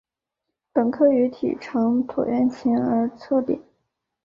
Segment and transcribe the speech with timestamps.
[0.73, 3.61] 本科鱼体长椭圆形而侧扁。